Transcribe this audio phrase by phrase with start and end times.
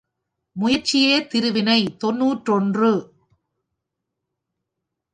[0.55, 2.91] முயற்சியே திருவினை தொன்னூற்றொன்று.